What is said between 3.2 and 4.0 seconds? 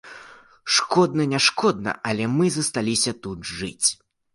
тут жыць.